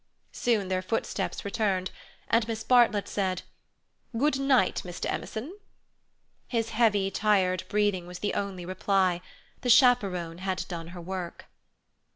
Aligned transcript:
Soon 0.31 0.67
their 0.69 0.81
footsteps 0.81 1.45
returned, 1.45 1.91
and 2.27 2.47
Miss 2.47 2.63
Bartlett 2.63 3.07
said: 3.07 3.43
"Good 4.17 4.39
night, 4.39 4.81
Mr. 4.83 5.05
Emerson." 5.07 5.55
His 6.47 6.69
heavy, 6.69 7.11
tired 7.11 7.65
breathing 7.69 8.07
was 8.07 8.17
the 8.17 8.33
only 8.33 8.65
reply; 8.65 9.21
the 9.61 9.69
chaperon 9.69 10.39
had 10.39 10.65
done 10.67 10.87
her 10.87 11.01
work. 11.01 11.45